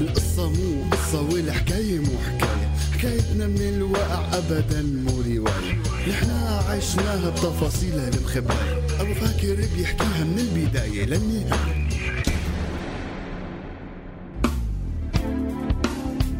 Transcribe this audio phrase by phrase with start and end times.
[0.00, 2.70] القصة مو قصة والحكاية مو حكاية.
[2.92, 5.82] حكايتنا من الواقع أبدا مو رواية.
[6.08, 8.54] نحنا عشناها بتفاصيلها المخبأة
[9.00, 11.88] أبو فاكر بيحكيها من البداية للنهاية.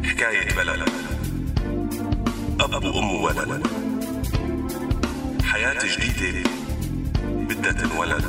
[0.03, 0.89] حكاية بلد.
[2.59, 3.67] أب وأم وولد
[5.43, 6.62] حياة جديدة.
[7.63, 8.23] بدها تنولد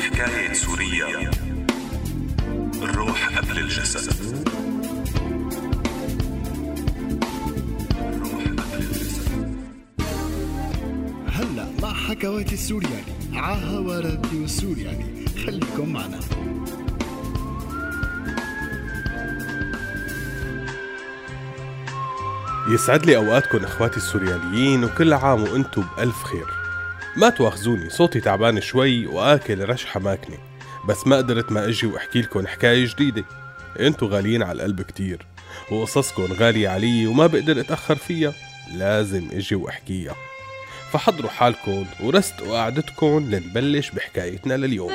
[0.00, 1.30] حكاية سوريا
[2.82, 4.14] الروح قبل الجسد.
[8.00, 9.58] الروح قبل الجسد.
[11.32, 16.20] هلا مع حكواتي السورياني عاها راديو سورياني خليكم معنا.
[22.68, 26.57] يسعد لي أوقاتكم إخواتي السورياليين وكل عام وأنتم بألف خير.
[27.18, 30.38] ما تواخذوني صوتي تعبان شوي وآكل رشحة ماكنة.
[30.88, 33.24] بس ما قدرت ما أجي وأحكي لكم حكاية جديدة.
[33.80, 35.26] انتو غاليين على القلب كتير
[35.70, 38.32] وقصصكم غالية علي وما بقدر أتأخر فيها.
[38.74, 40.14] لازم أجي وأحكيها.
[40.92, 44.92] فحضروا حالكم ورستقوا قعدتكم لنبلش بحكايتنا لليوم.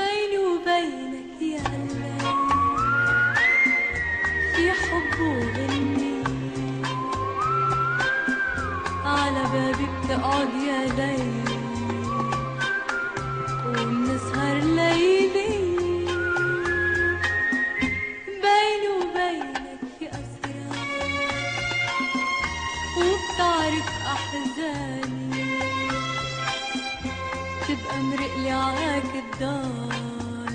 [28.01, 30.53] مرقلي عاك الدار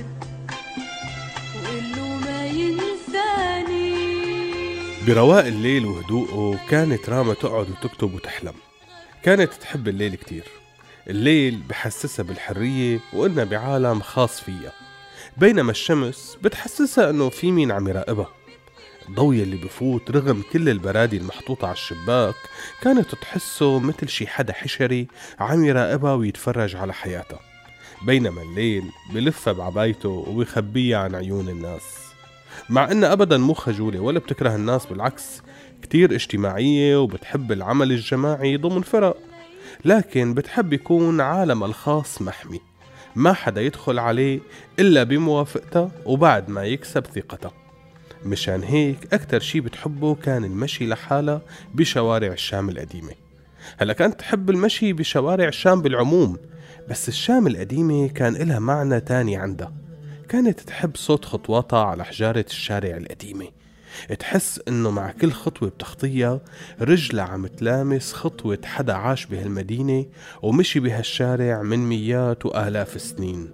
[1.56, 3.98] وقله ما ينساني.
[5.06, 8.54] برواق الليل وهدوءه كانت راما تقعد وتكتب وتحلم.
[9.22, 10.44] كانت تحب الليل كتير.
[11.08, 14.72] الليل بحسسها بالحرية وإنها بعالم خاص فيها.
[15.36, 18.37] بينما الشمس بتحسسها إنه في مين عم يراقبها.
[19.08, 22.34] الضوء اللي بفوت رغم كل البرادي المحطوطة على الشباك
[22.82, 25.08] كانت تحسه مثل شي حدا حشري
[25.40, 27.40] عم يراقبها ويتفرج على حياتها.
[28.02, 31.82] بينما الليل بلفها بعبايته وبيخبيها عن عيون الناس.
[32.70, 35.42] مع انها ابدا مو خجولة ولا بتكره الناس بالعكس
[35.82, 39.16] كتير اجتماعية وبتحب العمل الجماعي ضمن فرق.
[39.84, 42.60] لكن بتحب يكون عالمها الخاص محمي.
[43.16, 44.40] ما حدا يدخل عليه
[44.78, 47.67] إلا بموافقتها وبعد ما يكسب ثقتها.
[48.24, 51.42] مشان هيك أكتر شي بتحبه كان المشي لحالها
[51.74, 53.12] بشوارع الشام القديمة.
[53.78, 56.36] هلا كانت تحب المشي بشوارع الشام بالعموم
[56.88, 59.72] بس الشام القديمة كان إلها معنى تاني عندها.
[60.28, 63.46] كانت تحب صوت خطواتها على حجارة الشارع القديمة.
[64.18, 66.40] تحس إنه مع كل خطوة بتخطيها
[66.80, 70.06] رجلها عم تلامس خطوة حدا عاش بهالمدينة
[70.42, 73.50] ومشي بهالشارع من ميات وآلاف السنين.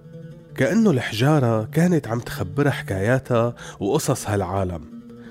[0.57, 4.81] كأنه الحجارة كانت عم تخبرها حكاياتها وقصص هالعالم.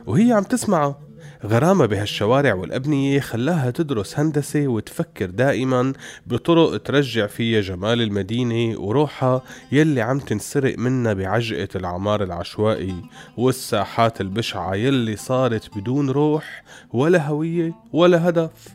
[0.06, 0.98] وهي عم تسمعها
[1.44, 5.92] غرامة بهالشوارع والأبنية خلاها تدرس هندسة وتفكر دائما
[6.26, 9.42] بطرق ترجع فيها جمال المدينة وروحها
[9.72, 12.94] يلي عم تنسرق منها بعجقة العمار العشوائي
[13.36, 18.68] والساحات البشعة يلي صارت بدون روح ولا هوية ولا هدف.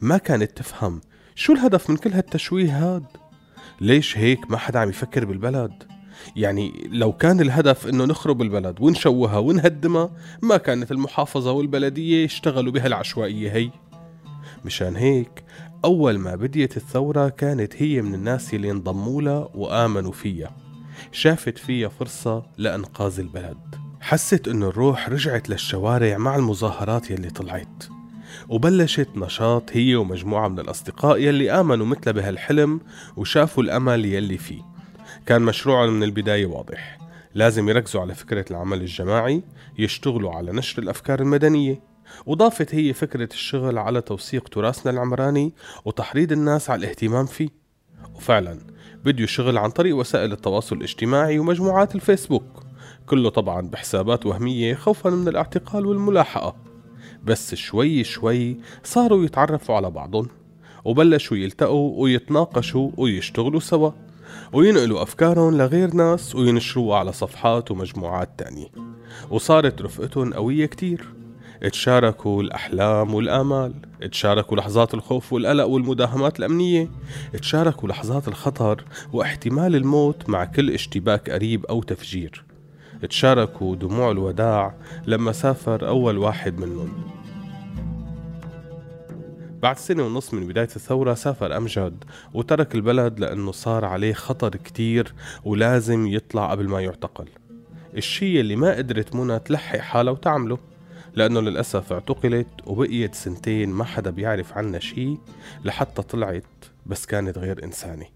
[0.00, 1.00] ما كانت تفهم
[1.34, 3.21] شو الهدف من كل هالتشويه هاد.
[3.82, 5.82] ليش هيك ما حدا عم يفكر بالبلد؟
[6.36, 10.10] يعني لو كان الهدف إنه نخرب البلد ونشوهها ونهدمها
[10.42, 13.70] ما كانت المحافظة والبلدية يشتغلوا بهالعشوائية هي.
[14.64, 15.44] مشان هيك
[15.84, 20.56] أول ما بديت الثورة كانت هي من الناس اللي انضموا لها وآمنوا فيها.
[21.12, 23.58] شافت فيها فرصة لإنقاذ البلد.
[24.00, 27.91] حست إنه الروح رجعت للشوارع مع المظاهرات يلي طلعت.
[28.48, 32.80] وبلشت نشاط هي ومجموعة من الأصدقاء يلي آمنوا مثلها بهالحلم
[33.16, 34.62] وشافوا الأمل يلي فيه.
[35.26, 36.98] كان مشروعهم من البداية واضح.
[37.34, 39.42] لازم يركزوا على فكرة العمل الجماعي
[39.78, 41.80] يشتغلوا على نشر الأفكار المدنية.
[42.26, 45.52] وضافت هي فكرة الشغل على توثيق تراثنا العمراني
[45.84, 47.48] وتحريض الناس على الاهتمام فيه.
[48.14, 48.58] وفعلا
[49.04, 52.62] بدوا شغل عن طريق وسائل التواصل الاجتماعي ومجموعات الفيسبوك.
[53.06, 56.71] كله طبعا بحسابات وهمية خوفا من الاعتقال والملاحقة.
[57.24, 60.28] بس شوي شوي صاروا يتعرفوا على بعضهم
[60.84, 63.90] وبلشوا يلتقوا ويتناقشوا ويشتغلوا سوا
[64.52, 68.68] وينقلوا أفكارهم لغير ناس وينشروها على صفحات ومجموعات تانية.
[69.30, 71.06] وصارت رفقتهم قوية كتير.
[71.70, 73.74] تشاركوا الأحلام والآمال
[74.12, 76.88] تشاركوا لحظات الخوف والقلق والمداهمات الأمنية
[77.40, 82.44] تشاركوا لحظات الخطر واحتمال الموت مع كل اشتباك قريب أو تفجير.
[83.06, 84.74] تشاركوا دموع الوداع
[85.06, 86.92] لما سافر أول واحد منهم.
[89.62, 92.04] بعد سنة ونص من بداية الثورة سافر أمجد
[92.34, 95.14] وترك البلد لأنه صار عليه خطر كتير
[95.44, 97.28] ولازم يطلع قبل ما يعتقل.
[97.96, 100.58] الشي اللي ما قدرت منى تلحق حالها وتعمله
[101.14, 105.18] لأنه للأسف اعتقلت وبقيت سنتين ما حدا بيعرف عنها شي
[105.64, 106.44] لحتى طلعت
[106.86, 108.06] بس كانت غير إنسانة.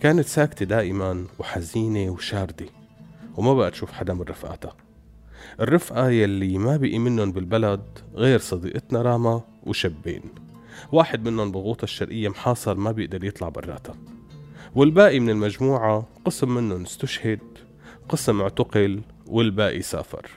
[0.00, 2.66] كانت ساكتة دائما وحزينة وشاردة.
[3.36, 4.76] وما بقى تشوف حدا من رفقاتها.
[5.60, 7.82] الرفقة يلي ما بقي منهم بالبلد
[8.14, 10.22] غير صديقتنا راما وشبين
[10.92, 13.94] واحد منهم بغوطة الشرقية محاصر ما بيقدر يطلع براتها.
[14.74, 17.40] والباقي من المجموعة قسم منهم استشهد
[18.08, 20.30] قسم اعتقل والباقي سافر.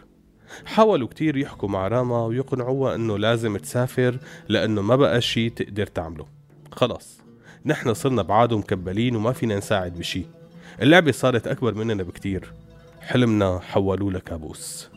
[0.66, 4.18] حاولوا كتير يحكوا مع راما ويقنعوها إنه لازم تسافر
[4.50, 6.26] لأنه ما بقى شي تقدر تعمله.
[6.72, 7.22] خلاص
[7.66, 10.26] نحن صرنا بعاد ومكبلين وما فينا نساعد بشي.
[10.82, 12.54] اللعبة صارت أكبر مننا بكتير.
[13.10, 14.90] حلمنا حولوه لكابوس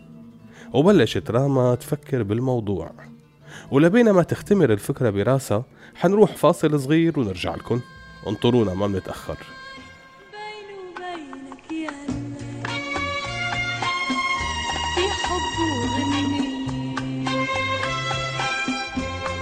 [0.72, 2.90] وبلشت راما تفكر بالموضوع.
[3.70, 5.64] ولبينا ما تختمر الفكرة براسها
[5.94, 7.80] حنروح فاصل صغير ونرجع لكم.
[8.28, 9.36] انطرونا ما بنتأخر.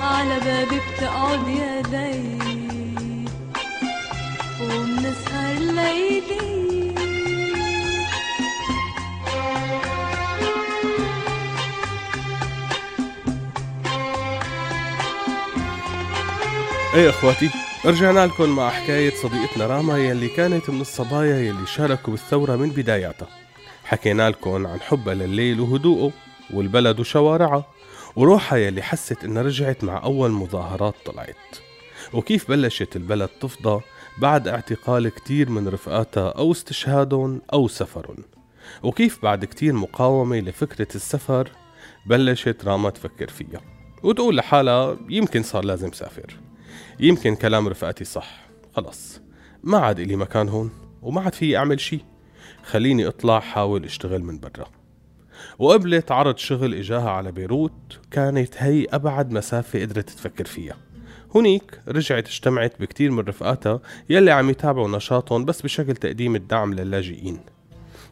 [0.01, 1.83] على بابي بتقعد يا
[16.95, 17.51] إيه أخواتي
[17.85, 23.29] رجعنا لكم مع حكاية صديقتنا راما يلي كانت من الصبايا يلي شاركوا بالثورة من بداياتها.
[23.85, 26.13] حكينا لكم عن حبها لليل وهدوءه
[26.51, 27.65] والبلد وشوارعها
[28.17, 31.57] وروحها يلي حست إنها رجعت مع أول مظاهرات طلعت.
[32.13, 33.81] وكيف بلشت البلد تفضى
[34.19, 38.25] بعد اعتقال كتير من رفقاتها أو استشهادهم أو سفرهم.
[38.83, 41.49] وكيف بعد كتير مقاومة لفكرة السفر
[42.07, 43.61] بلشت راما تفكر فيها.
[44.03, 46.50] وتقول لحالها يمكن صار لازم سافر
[47.01, 48.49] يمكن كلام رفقاتي صح.
[48.77, 49.21] خلص
[49.63, 50.71] ما عاد إلي مكان هون
[51.03, 52.01] وما عاد في أعمل شي.
[52.63, 54.67] خليني أطلع حاول أشتغل من برا.
[55.59, 60.77] وقبلت عرض شغل إجاها على بيروت كانت هي أبعد مسافة قدرت تفكر فيها.
[61.37, 63.81] هونيك رجعت اجتمعت بكتير من رفقاتها
[64.11, 67.41] يلي عم يتابعوا نشاطهم بس بشكل تقديم الدعم للاجئين.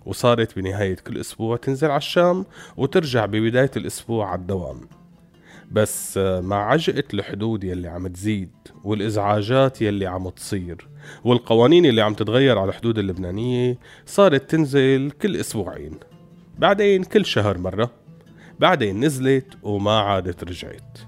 [0.06, 2.44] وصارت بنهاية كل أسبوع تنزل على الشام
[2.76, 4.88] وترجع ببداية الأسبوع على الدوام.
[5.70, 8.50] بس مع عجقة الحدود يلي عم تزيد
[8.84, 10.88] والإزعاجات يلي عم تصير
[11.24, 15.92] والقوانين اللي عم تتغير على الحدود اللبنانية صارت تنزل كل أسبوعين
[16.58, 17.90] بعدين كل شهر مرة
[18.60, 20.98] بعدين نزلت وما عادت رجعت.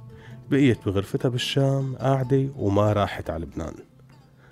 [0.50, 3.74] بقيت بغرفتها بالشام قاعدة وما راحت على لبنان.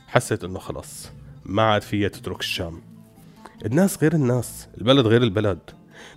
[0.06, 1.10] حست إنه خلص
[1.44, 2.81] ما عاد فيها تترك الشام.
[3.66, 5.58] الناس غير الناس البلد غير البلد.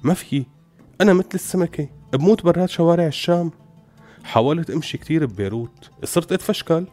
[0.03, 0.45] ما في
[1.01, 3.51] أنا مثل السمكة بموت برات شوارع الشام.
[4.23, 5.89] حاولت امشي كتير ببيروت.
[6.03, 6.85] صرت اتفشكل.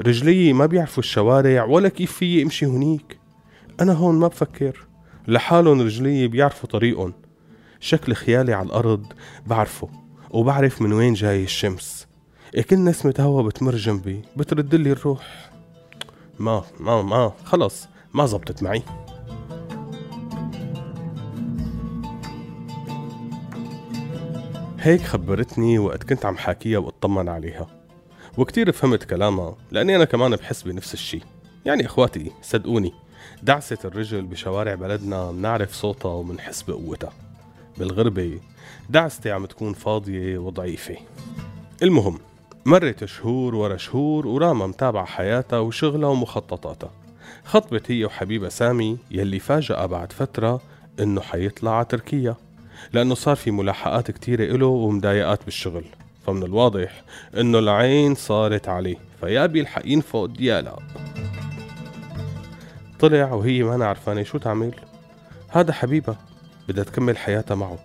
[0.00, 3.18] رجلي ما بيعرفوا الشوارع ولا كيف في امشي هنيك.
[3.80, 4.86] أنا هون ما بفكر.
[5.28, 7.12] لحالهم رجلي بيعرفوا طريقهم.
[7.80, 9.06] شكل خيالي على الأرض
[9.46, 9.88] بعرفه
[10.30, 12.06] وبعرف من وين جاي الشمس.
[12.70, 15.50] كل نسمة هوا بتمر جنبي بترد لي الروح.
[16.38, 18.82] ما ما ما خلص ما زبطت معي.
[24.88, 27.66] هيك خبرتني وقت كنت عم حاكيها وأطمن عليها.
[28.38, 31.20] وكتير فهمت كلامها لأني أنا كمان بحس بنفس الشي.
[31.64, 32.92] يعني إخواتي صدقوني
[33.42, 37.12] دعسة الرجل بشوارع بلدنا منعرف صوتها ومنحس بقوتها.
[37.78, 38.40] بالغربة
[38.90, 40.96] دعستي عم تكون فاضية وضعيفة.
[41.82, 42.18] المهم
[42.66, 46.90] مرت شهور ورا شهور وراما متابعة حياتها وشغلها ومخططاتها.
[47.44, 50.60] خطبت هي وحبيبها سامي يلي فاجأ بعد فترة
[51.00, 52.36] إنه حيطلع على تركيا.
[52.92, 55.84] لأنه صار في ملاحقات كتيرة إله ومضايقات بالشغل.
[56.26, 57.02] فمن الواضح
[57.36, 58.96] إنه العين صارت عليه.
[59.20, 60.76] فيا بيلحق ينفض يا لا
[62.98, 64.74] طلع وهي ما عرفانة شو تعمل.
[65.48, 66.16] هذا حبيبها
[66.68, 67.78] بدها تكمل حياتها معه.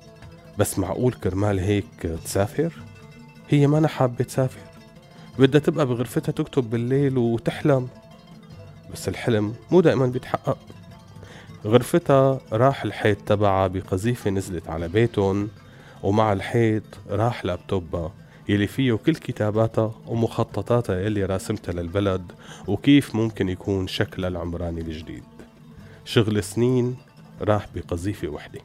[0.58, 1.86] بس معقول كرمال هيك
[2.26, 2.74] تسافر؟
[3.50, 4.60] هي ما حابة تسافر.
[5.40, 7.88] بدها تبقى بغرفتها تكتب بالليل وتحلم.
[8.94, 10.58] بس الحلم مو دائما بيتحقق.
[11.66, 15.50] غرفتها راح الحيط تبعها بقذيفة نزلت على بيتهم
[16.04, 18.12] ومع الحيط راح لابتوبها
[18.50, 22.32] يلي فيه كل كتاباتها ومخططاتها يلي راسمتها للبلد
[22.68, 25.24] وكيف ممكن يكون شكلها العمراني الجديد.
[26.06, 26.96] شغل سنين
[27.42, 28.60] راح بقذيفة وحدة.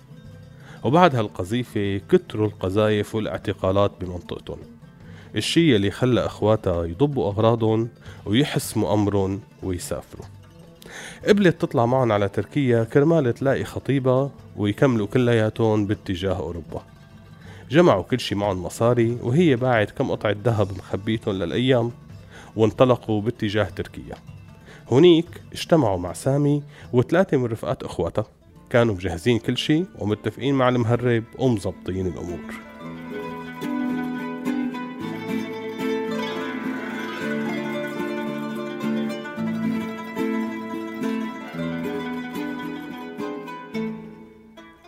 [0.84, 4.58] وبعد هالقذيفة كتروا القذايف والاعتقالات بمنطقتهم.
[5.36, 7.88] الشي اللي خلى أخواتها يضبوا أغراضهم
[8.26, 10.37] ويحسموا أمرهم ويسافروا.
[11.28, 16.82] قبلت تطلع معهم على تركيا كرمال تلاقي خطيبها ويكملوا كلياتهم باتجاه أوروبا.
[17.70, 21.90] جمعوا كل شي معهم مصاري وهي باعت كم قطعة ذهب مخبيتهم للأيام
[22.56, 24.14] وانطلقوا باتجاه تركيا.
[24.88, 26.62] هونيك اجتمعوا مع سامي
[26.92, 28.24] وثلاثة من رفقات اخواته
[28.70, 32.67] كانوا مجهزين كل شيء ومتفقين مع المهرب ومظبطين الأمور.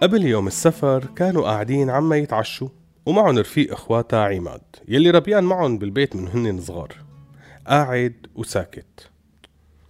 [0.02, 2.68] قبل يوم السفر كانوا قاعدين عما يتعشوا
[3.06, 6.94] ومعهم رفيق إخواتها عماد يلي ربيان معهم بالبيت من هن صغار.
[7.66, 9.10] قاعد وساكت.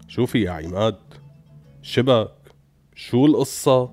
[0.08, 0.98] شو في يا عماد؟
[1.82, 2.32] شبك؟
[2.94, 3.90] شو القصة؟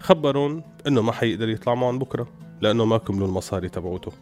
[0.00, 2.28] خبرون إنه ما حيقدر يطلع معهم بكرة
[2.60, 4.12] لأنه ما كملوا المصاري تبعوته.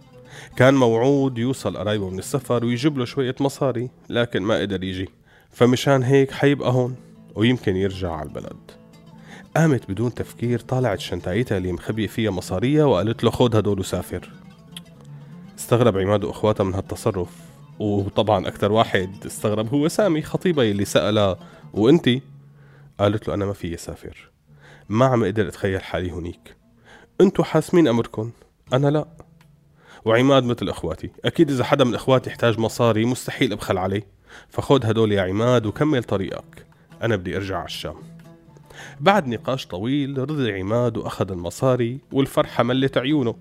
[0.56, 5.08] كان موعود يوصل قرايبه من السفر ويجيب له شوية مصاري لكن ما قدر يجي.
[5.50, 6.96] فمشان هيك حيبقى هون
[7.34, 8.83] ويمكن يرجع على البلد.
[9.56, 14.30] قامت بدون تفكير طالعت شنطايتها اللي مخبية فيها مصاريها وقالت له خد هدول وسافر.
[15.58, 17.28] استغرب عماد واخواتها من هالتصرف.
[17.78, 21.36] وطبعا أكثر واحد استغرب هو سامي خطيبها اللي سألها
[21.72, 22.22] وانتي
[23.00, 24.30] قالت له أنا ما في أسافر.
[24.88, 26.56] ما عم أقدر أتخيل حالي هونيك
[27.20, 28.30] انتو حاسمين أمركم؟
[28.72, 29.06] أنا لا.
[30.04, 34.06] وعماد مثل أخواتي أكيد إذا حدا من أخواتي احتاج مصاري مستحيل أبخل عليه.
[34.48, 36.66] فخد هدول يا عماد وكمل طريقك.
[37.02, 38.13] أنا بدي أرجع على الشام.
[39.00, 43.34] بعد نقاش طويل رضي عماد وأخذ المصاري والفرحة ملت عيونه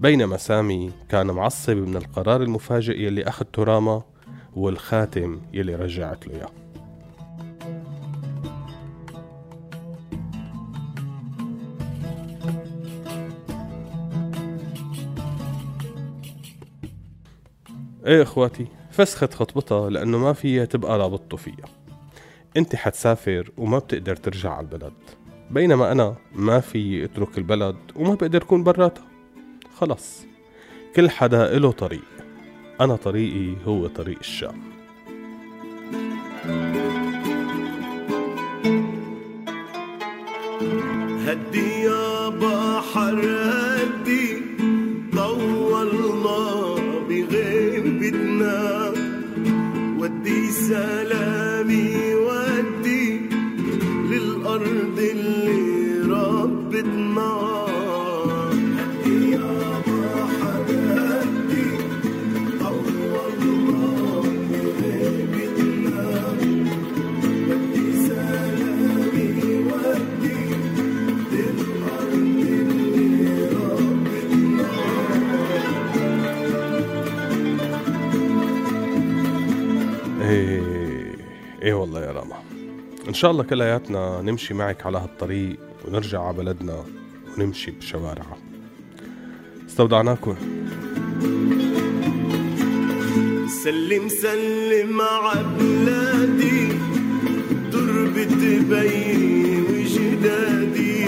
[0.00, 4.02] بينما سامي كان معصب من القرار المفاجئ يلي اخذته راما
[4.56, 6.50] والخاتم يلي رجعت له إياه.
[18.06, 21.83] إيه إخواتي فسخت خطبتها لأنه ما فيها تبقى رابطته فيها.
[22.56, 24.92] انت حتسافر وما بتقدر ترجع على البلد.
[25.50, 29.06] بينما أنا ما في أترك البلد وما بقدر أكون براتها
[29.76, 30.26] خلص.
[30.96, 32.04] كل حدا له طريق.
[32.80, 34.62] أنا طريقي هو طريق الشام.
[41.26, 44.44] هدي يا بحر هدي.
[45.16, 46.74] طولنا
[47.08, 48.92] بغيبتنا
[49.98, 51.43] ودي سلامي
[83.14, 86.84] إن شاء الله كلياتنا نمشي معك على هالطريق ونرجع على بلدنا
[87.38, 88.38] ونمشي بشوارعها
[89.68, 90.34] استودعناكم.
[93.64, 96.68] سلم سلم عبلادي
[97.72, 101.06] تربة بي وجدادي.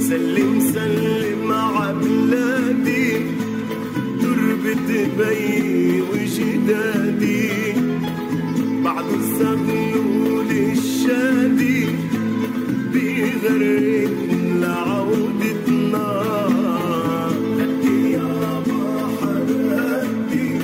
[0.00, 3.12] سلم سلم عبلادي
[4.22, 7.50] تربة بي وجدادي.
[8.84, 9.85] بعد الزغلول
[11.06, 11.86] الشادي
[12.92, 16.08] بغرقنا لعودتنا.
[17.58, 20.60] هدي يا بحر هدي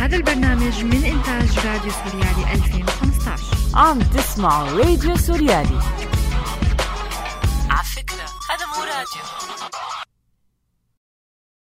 [0.00, 3.42] هذا البرنامج من إنتاج راديو سوريالي 2015
[3.74, 5.78] عم تسمعوا راديو سوريالي.